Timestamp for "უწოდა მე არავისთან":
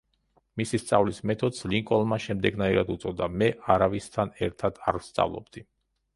2.95-4.35